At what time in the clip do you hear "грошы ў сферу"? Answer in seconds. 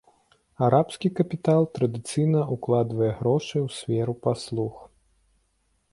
3.19-4.13